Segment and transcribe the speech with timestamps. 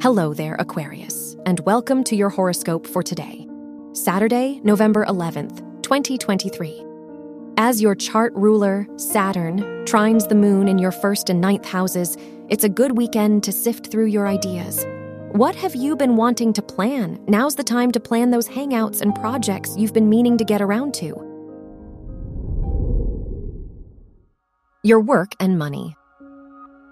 [0.00, 3.48] Hello there, Aquarius, and welcome to your horoscope for today,
[3.94, 6.84] Saturday, November 11th, 2023.
[7.56, 12.16] As your chart ruler, Saturn, trines the moon in your first and ninth houses,
[12.48, 14.86] it's a good weekend to sift through your ideas.
[15.32, 17.18] What have you been wanting to plan?
[17.26, 20.94] Now's the time to plan those hangouts and projects you've been meaning to get around
[20.94, 21.08] to.
[24.84, 25.96] Your work and money.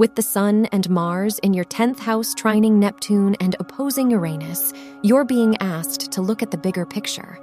[0.00, 5.26] With the Sun and Mars in your 10th house trining Neptune and opposing Uranus, you're
[5.26, 7.38] being asked to look at the bigger picture.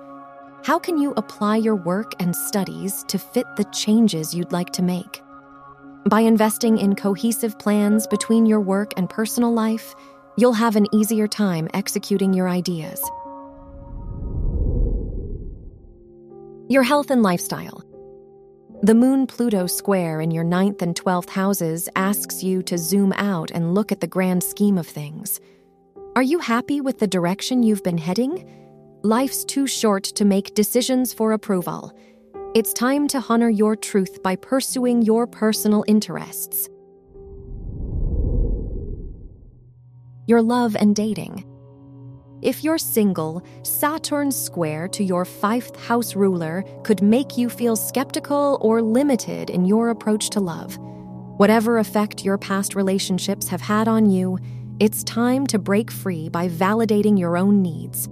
[0.63, 4.81] How can you apply your work and studies to fit the changes you'd like to
[4.81, 5.21] make?
[6.09, 9.94] By investing in cohesive plans between your work and personal life,
[10.35, 12.99] you'll have an easier time executing your ideas.
[16.69, 17.86] Your health and lifestyle.
[18.84, 23.50] The Moon Pluto square in your ninth and 12th houses asks you to zoom out
[23.50, 25.42] and look at the grand scheme of things.
[26.16, 28.47] Are you happy with the direction you've been heading?
[29.02, 31.92] Life's too short to make decisions for approval.
[32.53, 36.69] It's time to honor your truth by pursuing your personal interests.
[40.28, 41.45] Your love and dating.
[42.41, 48.59] If you're single, Saturn's square to your fifth house ruler could make you feel skeptical
[48.61, 50.77] or limited in your approach to love.
[51.38, 54.38] Whatever effect your past relationships have had on you,
[54.79, 58.07] it's time to break free by validating your own needs.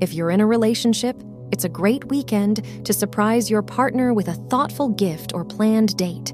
[0.00, 1.20] If you're in a relationship,
[1.50, 6.32] it's a great weekend to surprise your partner with a thoughtful gift or planned date.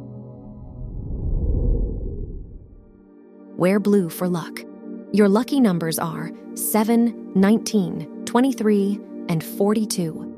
[3.56, 4.64] Wear blue for luck.
[5.12, 10.28] Your lucky numbers are 7, 19, 23, and 42.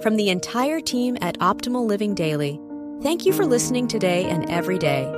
[0.00, 2.60] From the entire team at Optimal Living Daily,
[3.02, 5.10] thank you for listening today and every day.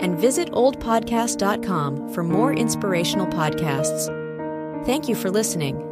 [0.00, 4.14] And visit oldpodcast.com for more inspirational podcasts.
[4.86, 5.87] Thank you for listening.